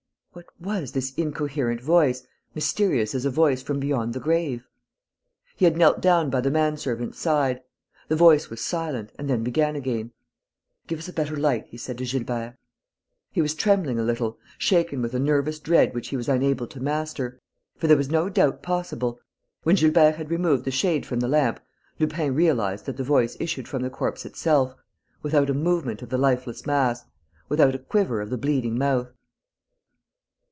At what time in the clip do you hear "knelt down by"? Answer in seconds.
5.75-6.39